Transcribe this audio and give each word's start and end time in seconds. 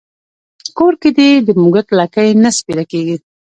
کور 0.77 0.93
کې 1.01 1.09
دې 1.17 1.29
د 1.47 1.49
موږک 1.61 1.87
لکۍ 1.99 2.29
نه 2.43 2.49
سپېره 2.57 2.83
کېږي. 2.91 3.15